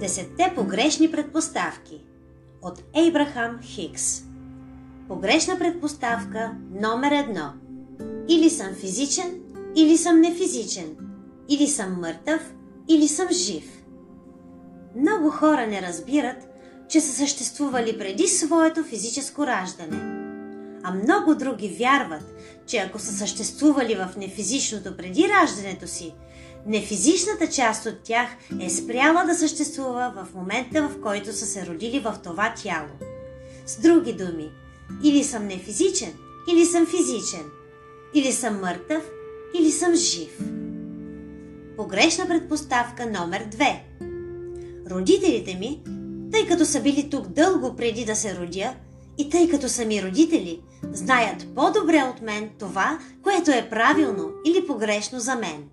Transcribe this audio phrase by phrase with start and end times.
[0.00, 2.04] Десетте погрешни предпоставки
[2.62, 4.22] от Ейбрахам Хикс
[5.08, 7.52] Погрешна предпоставка номер едно
[8.28, 9.40] Или съм физичен,
[9.76, 10.96] или съм нефизичен.
[11.48, 12.54] Или съм мъртъв,
[12.88, 13.84] или съм жив.
[14.96, 16.48] Много хора не разбират,
[16.88, 20.15] че са съществували преди своето физическо раждане.
[20.88, 22.22] А много други вярват,
[22.66, 26.14] че ако са съществували в нефизичното преди раждането си–
[26.66, 28.28] Нефизичната част от тях
[28.60, 32.88] е спряла да съществува в момента, в който са се родили в това тяло.
[33.66, 34.50] С други думи,
[35.02, 36.12] или съм нефизичен,
[36.52, 37.44] или съм физичен,
[38.14, 39.10] или съм мъртъв,
[39.54, 40.38] или съм жив.
[41.76, 43.80] Погрешна предпоставка номер 2.
[44.90, 45.82] Родителите ми,
[46.32, 48.74] тъй като са били тук дълго преди да се родя,
[49.18, 50.60] и тъй като са ми родители,
[50.92, 55.64] знаят по-добре от мен това, което е правилно или погрешно за мен.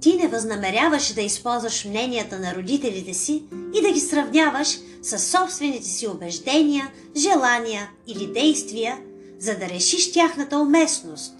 [0.00, 5.86] Ти не възнамеряваш да използваш мненията на родителите си и да ги сравняваш с собствените
[5.86, 8.98] си убеждения, желания или действия,
[9.38, 11.34] за да решиш тяхната уместност.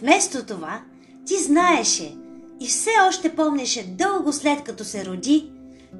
[0.00, 0.82] Вместо това,
[1.26, 2.14] ти знаеше
[2.60, 5.50] и все още помнеше дълго след като се роди,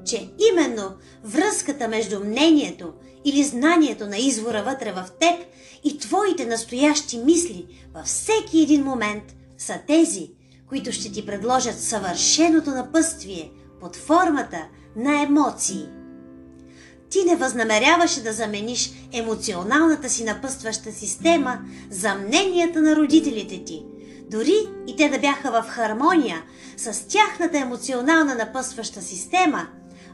[0.05, 0.91] че именно
[1.23, 2.93] връзката между мнението
[3.25, 5.39] или знанието на извора вътре в теб
[5.83, 9.23] и твоите настоящи мисли във всеки един момент
[9.57, 10.29] са тези–
[10.73, 13.51] които ще ти предложат съвършеното напътствие
[13.81, 15.85] под формата на емоции.
[17.09, 23.85] Ти не възнамеряваше да замениш емоционалната си напъстваща система за мненията на родителите ти,
[24.31, 24.55] дори
[24.87, 26.43] и те да бяха в хармония
[26.77, 29.67] с тяхната емоционална напъстваща система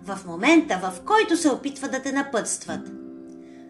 [0.03, 2.98] в момента, в който се опитват да те напътстват.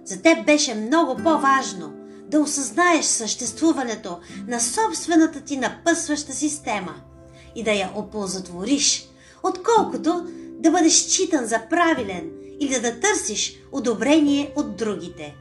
[0.05, 1.93] За теб беше много по-важно
[2.29, 6.95] да осъзнаеш съществуването на собствената ти напъсваща система
[7.55, 9.09] и да я оползотвориш,
[9.43, 10.27] отколкото
[10.59, 15.35] да бъдеш считан за правилен или да търсиш одобрение от другите.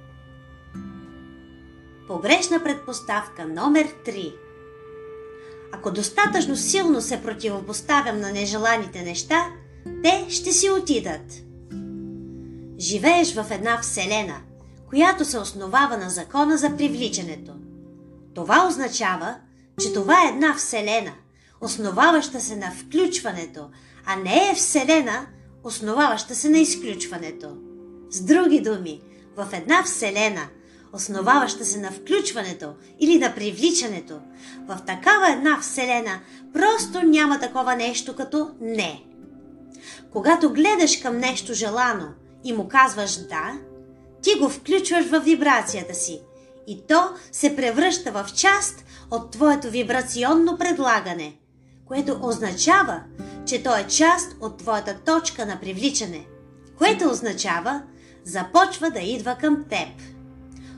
[2.09, 4.35] Погрешна предпоставка номер 3
[5.73, 9.47] Ако достатъчно силно се противопоставям на нежеланите неща,
[10.03, 11.33] те ще си отидат.
[12.79, 14.41] Живееш в една вселена–
[14.89, 17.53] която се основава на закона за привличането.
[18.35, 19.37] Това означава,
[19.81, 21.13] че това е една вселена,
[21.61, 23.69] основаваща се на включването,
[24.07, 25.27] а не е вселена,
[25.65, 27.57] основаваща се на изключването.
[28.11, 29.01] С други думи,
[29.37, 30.49] в една вселена,
[30.93, 34.21] основаваща се на включването или на привличането,
[34.69, 36.21] в такава една вселена
[36.53, 39.05] просто няма такова нещо като не.
[40.13, 42.09] Когато гледаш към нещо желано
[42.45, 43.59] и му казваш да,
[44.23, 46.21] ти го включваш в вибрацията си
[46.67, 51.37] и то се превръща в част от твоето вибрационно предлагане,
[51.87, 53.03] което означава,
[53.47, 56.27] че то е част от твоята точка на привличане,
[56.79, 57.83] което означава,
[58.25, 59.89] започва да идва към теб.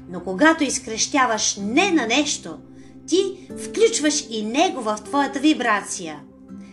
[0.08, 2.58] Но когато изкрещяваш не на нещо,
[3.06, 6.20] ти включваш и него в твоята вибрация.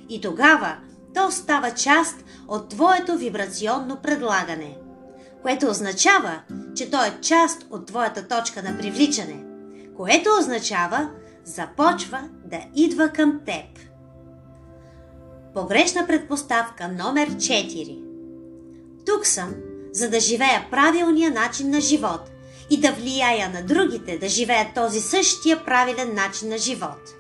[0.10, 0.78] И тогава
[1.16, 4.78] то става част от твоето вибрационно предлагане–
[5.42, 6.42] което означава,
[6.76, 9.44] че то е част от твоята точка на привличане,
[9.98, 11.10] което означава,
[11.46, 13.66] започва да идва към теб.
[15.54, 18.04] Погрешна предпоставка номер 4
[19.06, 19.54] Тук съм,
[19.94, 22.32] за да живея правилния начин на живот
[22.70, 27.14] и да влияя на другите да живеят този същия правилен начин на живот.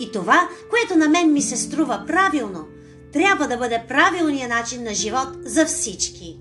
[0.00, 2.66] И това, което на мен ми се струва правилно,
[3.12, 6.38] трябва да бъде правилния начин на живот за всички.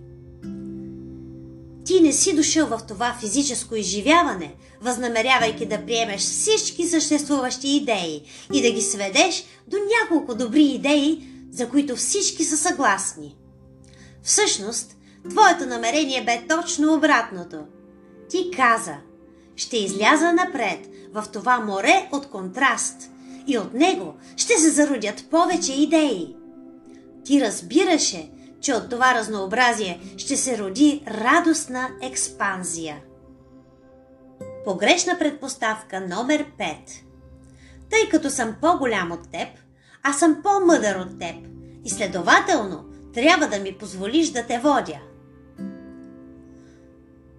[1.87, 8.21] Ти не си дошъл в това физическо изживяване, възнамерявайки да приемеш всички съществуващи идеи
[8.53, 13.35] и да ги сведеш до няколко добри идеи, за които всички са съгласни.
[14.23, 14.95] Всъщност,
[15.29, 17.57] твоето намерение бе точно обратното.
[18.29, 18.95] Ти каза,
[19.55, 23.09] ще изляза напред в това море от контраст
[23.47, 26.35] и от него ще се зародят повече идеи.
[27.25, 28.29] Ти разбираше,
[28.61, 32.97] че от това разнообразие ще се роди радостна експанзия.
[34.65, 36.75] Погрешна предпоставка номер 5
[37.89, 39.47] Тъй като съм по-голям от теб,
[40.03, 41.35] аз съм по-мъдър от теб
[41.85, 44.99] и следователно трябва да ми позволиш да те водя.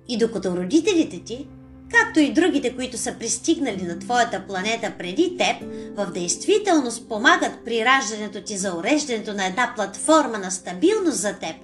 [0.08, 1.48] И докато родителите ти
[1.92, 5.56] както и другите, които са пристигнали на твоята планета преди теб,
[5.96, 11.56] в действителност помагат при раждането ти за уреждането на една платформа на стабилност за теб,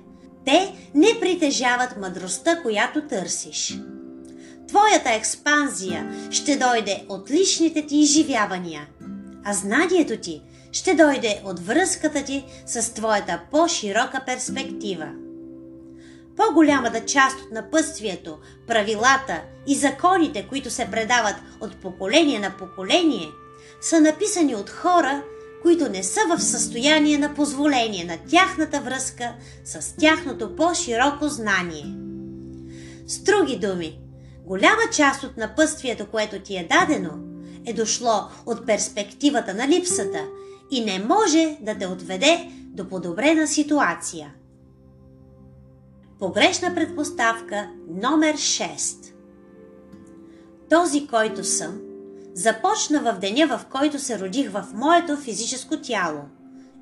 [0.46, 3.78] те не притежават мъдростта, която търсиш.
[4.68, 8.86] Твоята експанзия ще дойде от личните ти изживявания,
[9.44, 10.42] а знанието ти
[10.72, 15.23] ще дойде от връзката ти с твоята по-широка перспектива.
[16.36, 23.28] По-голямата част от напътствието, правилата и законите, които се предават от поколение на поколение,
[23.80, 25.22] са написани от хора,
[25.62, 29.32] които не са в състояние на позволение на тяхната връзка
[29.64, 31.84] с тяхното по-широко знание.
[33.06, 33.98] С други думи,
[34.46, 37.10] голяма част от напътствието, което ти е дадено,
[37.66, 40.24] е дошло от перспективата на липсата
[40.70, 44.34] и не може да те отведе до подобрена ситуация.
[46.18, 49.12] Погрешна предпоставка номер 6
[50.70, 51.80] Този, който съм,
[52.34, 56.20] започна в деня, в който се родих в моето физическо тяло.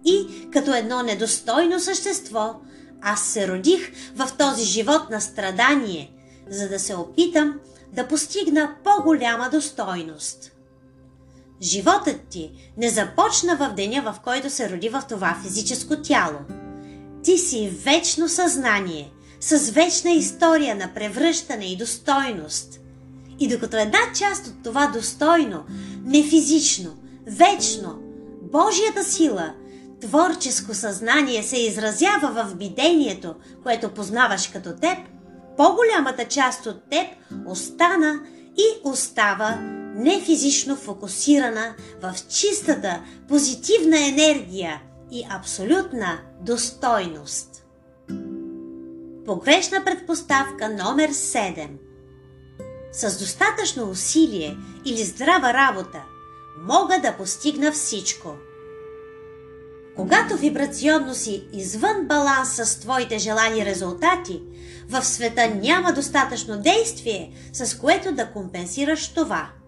[0.05, 2.55] И като едно недостойно същество,
[3.03, 6.13] аз се родих в този живот на страдание,
[6.51, 7.61] за да се опитам
[7.93, 10.53] да постигна по-голяма достойност.
[11.63, 16.39] Животът ти не започна в деня, в който се роди в това физическо тяло.
[17.23, 19.13] Ти си вечно съзнание,
[19.43, 22.81] с вечна история на превръщане и достойност.
[23.41, 25.65] И докато една част от това достойно,
[26.05, 26.97] нефизично,
[27.27, 27.99] вечно,
[28.53, 29.55] Божията сила,
[30.01, 34.99] творческо съзнание се изразява в бидението, което познаваш като теб,
[35.57, 37.07] по-голямата част от теб
[37.47, 38.21] остана
[38.57, 39.59] и остава
[39.95, 47.52] нефизично фокусирана в чистата, позитивна енергия и абсолютна достойност.
[49.27, 51.69] Погрешна предпоставка номер 7
[52.93, 56.03] С достатъчно усилие или здрава работа
[56.59, 58.29] мога да постигна всичко.
[59.97, 64.43] Когато вибрационно си извън баланс с твоите желани резултати,
[64.89, 69.51] в света няма достатъчно действие, с което да компенсираш това–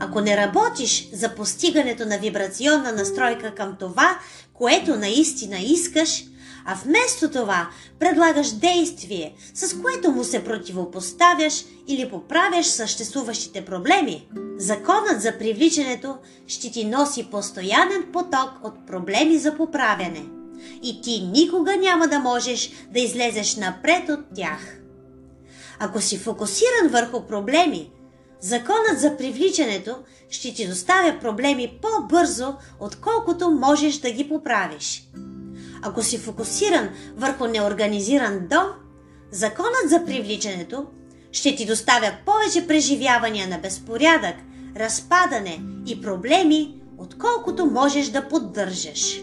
[0.00, 4.18] ако не работиш за постигането на вибрационна настройка към това,
[4.54, 6.24] което наистина искаш,
[6.70, 7.68] а вместо това
[7.98, 14.28] предлагаш действие, с което му се противопоставяш или поправяш съществуващите проблеми,
[14.58, 16.16] законът за привличането
[16.46, 20.24] ще ти носи постоянен поток от проблеми за поправяне.
[20.82, 24.78] И ти никога няма да можеш да излезеш напред от тях.
[25.78, 27.90] Ако си фокусиран върху проблеми,
[28.40, 29.96] Законът за привличането
[30.30, 35.08] ще ти доставя проблеми по-бързо, отколкото можеш да ги поправиш.
[35.82, 38.66] Ако си фокусиран върху неорганизиран дом,
[39.32, 40.86] законът за привличането
[41.32, 44.34] ще ти доставя повече преживявания на безпорядък,
[44.76, 49.22] разпадане и проблеми, отколкото можеш да поддържаш.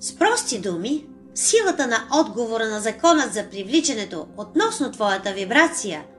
[0.00, 6.04] С прости думи, силата на отговора на законът за привличането относно твоята вибрация–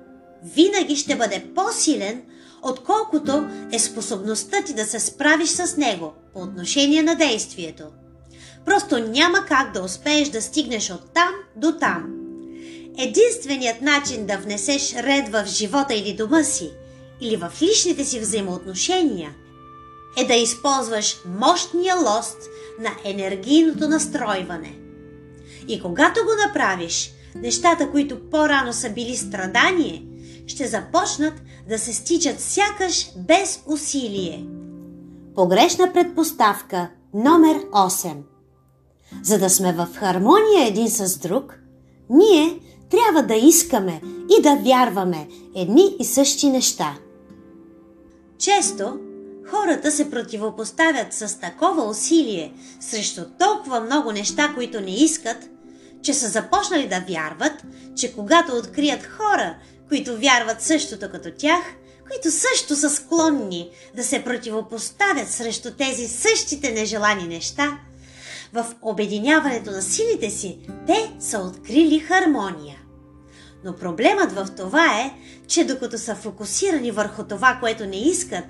[0.46, 2.22] винаги ще бъде по-силен,
[2.62, 7.84] отколкото е способността ти да се справиш с него по отношение на действието.
[8.66, 12.04] Просто няма как да успееш да стигнеш от там до там.
[12.98, 16.72] Единственият начин да внесеш ред в живота или дома си,
[17.22, 19.32] или в личните си взаимоотношения,
[20.18, 22.38] е да използваш мощния лост
[22.80, 24.76] на енергийното настройване.
[25.68, 30.04] И когато го направиш, нещата, които по-рано са били страдание–
[30.48, 31.34] ще започнат
[31.70, 34.46] да се стичат сякаш без усилие.
[35.36, 38.16] Погрешна предпоставка номер 8
[39.24, 41.60] За да сме в хармония един с друг,
[42.10, 42.60] ние
[42.90, 44.02] трябва да искаме
[44.38, 46.98] и да вярваме едни и същи неща.
[48.38, 49.00] Често
[49.50, 55.50] хората се противопоставят с такова усилие срещу толкова много неща, които не искат,
[56.02, 57.64] че са започнали да вярват,
[57.96, 59.56] че когато открият хора,
[59.88, 61.64] които вярват същото като тях,
[62.10, 67.80] които също са склонни да се противопоставят срещу тези същите нежелани неща,
[68.54, 72.78] в обединяването на силите си те са открили хармония.
[73.66, 75.14] Но проблемът в това е,
[75.48, 78.46] че докато са фокусирани върху това, което не искат,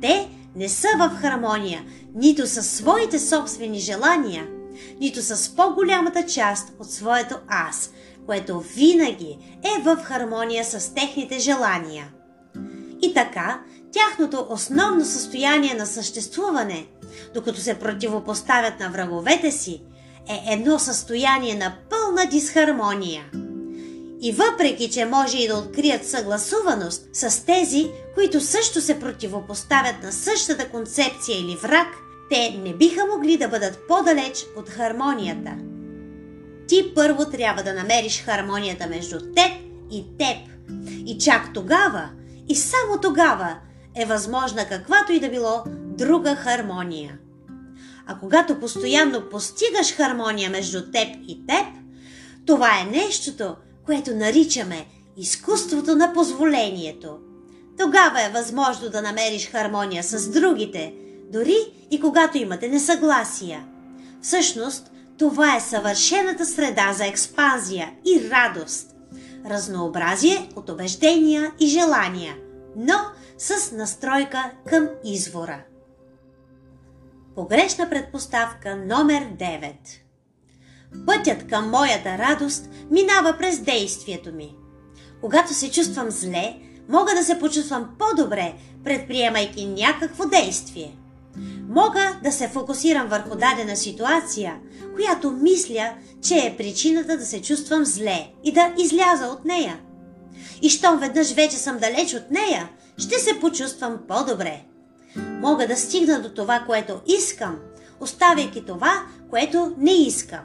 [0.00, 4.48] те не са в хармония нито със своите собствени желания,
[5.00, 7.90] нито с по-голямата част от своето аз,
[8.26, 12.08] което винаги е в хармония с техните желания.
[13.02, 13.60] И така,
[13.92, 16.86] тяхното основно състояние на съществуване,
[17.34, 19.82] докато се противопоставят на враговете си,
[20.28, 23.24] е едно състояние на пълна дисхармония.
[24.22, 30.12] И въпреки, че може и да открият съгласуваност с тези, които също се противопоставят на
[30.12, 31.88] същата концепция или враг,
[32.30, 35.50] те не биха могли да бъдат по-далеч от хармонията–
[36.70, 39.52] ти първо трябва да намериш хармонията между теб
[39.90, 40.36] и теб.
[41.06, 42.10] И чак тогава,
[42.48, 43.56] и само тогава
[43.96, 45.62] е възможна каквато и да било
[45.98, 47.18] друга хармония.
[48.06, 51.66] А когато постоянно постигаш хармония между теб и теб,
[52.46, 53.56] това е нещото,
[53.86, 57.18] което наричаме изкуството на позволението.
[57.78, 60.94] Тогава е възможно да намериш хармония с другите,
[61.32, 61.56] дори
[61.90, 63.64] и когато имате несъгласия.
[64.22, 68.90] Всъщност, това е съвършената среда за експанзия и радост.
[69.50, 72.34] Разнообразие от убеждения и желания,
[72.76, 72.94] но
[73.40, 75.62] с настройка към извора.
[77.34, 79.72] Погрешна предпоставка номер 9
[81.06, 84.54] Пътят към моята радост минава през действието ми.
[85.20, 86.56] Когато се чувствам зле,
[86.88, 88.54] мога да се почувствам по-добре,
[88.84, 90.96] предприемайки някакво действие.
[91.68, 94.58] Мога да се фокусирам върху дадена ситуация,
[94.94, 99.80] която мисля, че е причината да се чувствам зле и да изляза от нея.
[100.62, 102.68] И щом веднъж вече съм далеч от нея,
[102.98, 104.64] ще се почувствам по-добре.
[105.16, 107.58] Мога да стигна до това, което искам,
[108.00, 108.92] оставяйки това,
[109.30, 110.44] което не искам.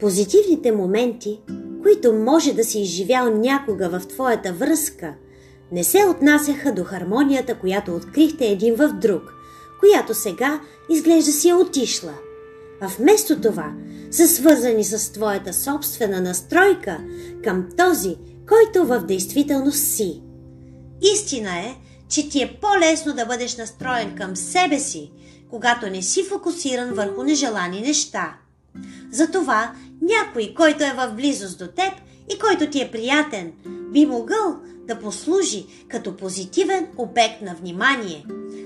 [0.00, 1.40] Позитивните моменти,
[1.82, 5.14] които може да си изживял някога в твоята връзка,
[5.72, 9.22] не се отнасяха до хармонията, която открихте един в друг,
[9.80, 12.12] която сега изглежда си е отишла.
[12.80, 13.72] А вместо това
[14.10, 16.98] са свързани с твоята собствена настройка
[17.44, 18.16] към този,
[18.48, 20.22] който в действителност си.
[21.02, 21.74] Истина е,
[22.08, 25.12] че ти е по-лесно да бъдеш настроен към себе си,
[25.50, 28.36] когато не си фокусиран върху нежелани неща.
[29.10, 31.92] Затова някой, който е в близост до теб
[32.34, 33.52] и който ти е приятен,
[33.92, 34.56] би могъл
[34.88, 38.24] да послужи като позитивен обект на внимание,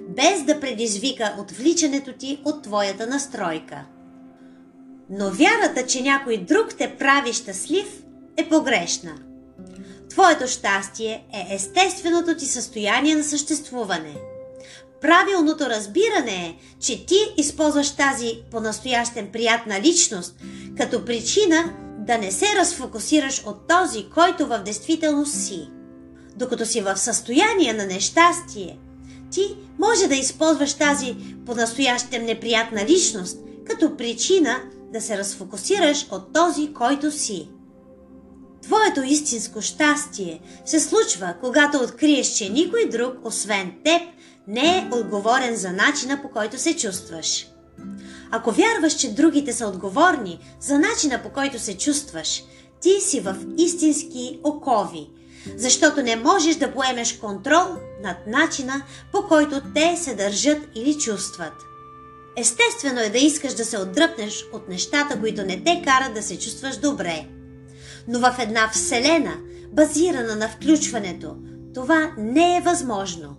[0.08, 3.84] без да предизвика отвличането ти от твоята настройка.
[5.10, 8.02] Но вярата, че някой друг те прави щастлив,
[8.36, 9.25] е погрешна.
[10.16, 14.14] Твоето щастие е естественото ти състояние на съществуване.
[15.00, 20.34] Правилното разбиране е, че ти използваш тази по-настоящен приятна личност
[20.76, 25.68] като причина да не се разфокусираш от този, който в действителност си.
[26.36, 28.78] Докато си в състояние на нещастие,
[29.30, 36.72] ти може да използваш тази по-настоящем неприятна личност като причина да се разфокусираш от този,
[36.72, 37.48] който си.
[38.66, 44.02] Твоето истинско щастие се случва, когато откриеш, че никой друг, освен теб,
[44.48, 47.46] не е отговорен за начина по който се чувстваш.
[48.30, 52.42] Ако вярваш, че другите са отговорни за начина по който се чувстваш,
[52.80, 55.06] ти си в истински окови,
[55.56, 57.66] защото не можеш да поемеш контрол
[58.02, 58.82] над начина
[59.12, 61.52] по който те се държат или чувстват.
[62.36, 66.38] Естествено е да искаш да се отдръпнеш от нещата, които не те карат да се
[66.38, 67.35] чувстваш добре.
[68.08, 69.36] Но в една вселена,
[69.72, 71.36] базирана на включването,
[71.74, 73.36] това не е възможно.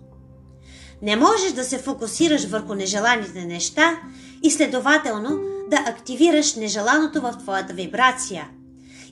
[1.02, 4.00] Не можеш да се фокусираш върху нежеланите неща
[4.42, 5.38] и следователно
[5.70, 8.48] да активираш нежеланото в твоята вибрация.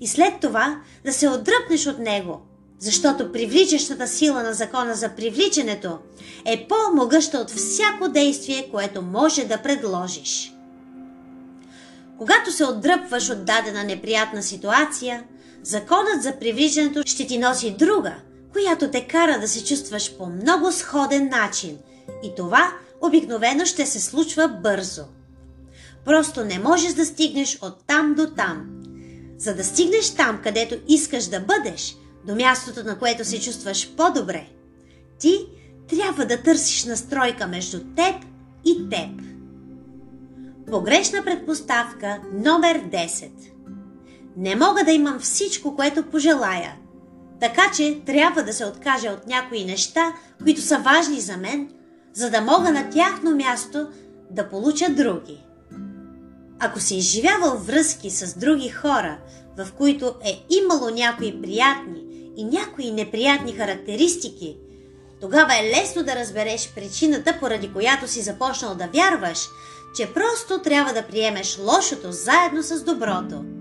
[0.01, 2.41] И след това да се отдръпнеш от него,
[2.79, 5.99] защото привличащата сила на закона за привличането
[6.45, 10.53] е по-могъща от всяко действие, което може да предложиш.
[12.19, 15.25] Когато се отдръпваш от дадена неприятна ситуация,
[15.67, 18.15] законът за привличането ще ти носи друга,
[18.53, 21.79] която те кара да се чувстваш по много сходен начин.
[22.23, 25.03] И това обикновено ще се случва бързо.
[26.05, 28.67] Просто не можеш да стигнеш от там до там.
[29.39, 31.97] За да стигнеш там, където искаш да бъдеш,
[32.27, 34.47] до мястото, на което се чувстваш по-добре,
[35.19, 35.47] ти
[35.89, 38.17] трябва да търсиш настройка между теб
[38.65, 39.11] и теб.
[40.71, 43.56] Погрешна предпоставка номер 10.
[44.37, 46.77] Не мога да имам всичко, което пожелая.
[47.41, 50.13] Така че трябва да се откажа от някои неща,
[50.43, 51.71] които са важни за мен,
[52.13, 53.89] за да мога на тяхно място
[54.31, 55.45] да получа други.
[56.59, 59.19] Ако си изживявал връзки с други хора,
[59.59, 62.03] в които е имало някои приятни
[62.37, 64.57] и някои неприятни характеристики,
[65.21, 69.49] тогава е лесно да разбереш причината, поради която си започнал да вярваш,
[69.97, 73.56] че просто трябва да приемеш лошото заедно с доброто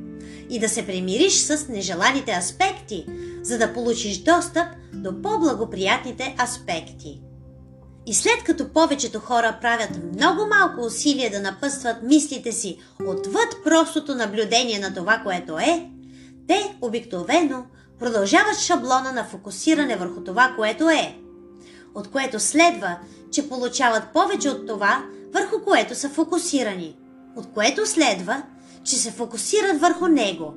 [0.50, 3.06] и да се примириш с нежеланите аспекти,
[3.42, 7.22] за да получиш достъп до по-благоприятните аспекти.
[8.08, 14.16] И след като повечето хора правят много малко усилия да напъстват мислите си отвъд простото
[14.16, 15.90] наблюдение на това, което е,
[16.48, 17.66] те обикновено
[18.00, 21.16] продължават шаблона на фокусиране върху това, което е,
[21.96, 22.98] от което следва,
[23.32, 26.96] че получават повече от това, върху което са фокусирани,
[27.36, 28.44] от което следва,
[28.86, 30.54] че се фокусират върху него,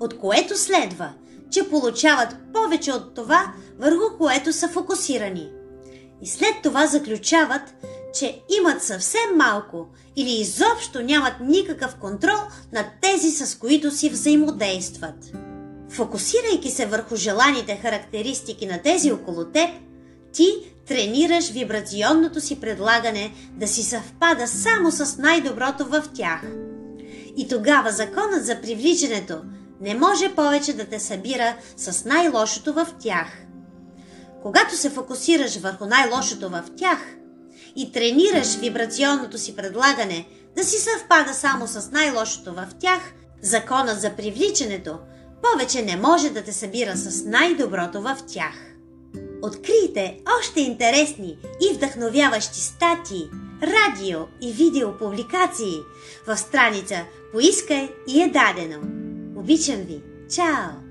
[0.00, 1.12] от което следва,
[1.50, 5.48] че получават повече от това, върху което са фокусирани.
[6.22, 7.74] И след това заключават,
[8.14, 12.38] че имат съвсем малко или изобщо нямат никакъв контрол
[12.72, 15.32] над тези, с които си взаимодействат.
[15.90, 19.70] Фокусирайки се върху желаните характеристики на тези около теб,
[20.32, 20.46] ти
[20.86, 26.67] тренираш вибрационното си предлагане да си съвпада само с най-доброто в тях.
[27.40, 29.40] И тогава законът за привличането
[29.80, 33.26] не може повече да те събира с най-лошото в тях.
[34.42, 36.98] Когато се фокусираш върху най-лошото в тях
[37.76, 43.00] и тренираш вибрационното си предлагане да си съвпада само с най-лошото в тях,
[43.42, 44.98] законът за привличането
[45.42, 48.54] повече не може да те събира с най-доброто в тях.
[49.42, 51.38] Открийте още интересни
[51.70, 53.30] и вдъхновяващи статии,
[53.62, 55.82] радио и видео публикации
[56.26, 58.78] в страница Поискай и е дадено.
[59.40, 60.00] Обичам ви!
[60.34, 60.87] Чао!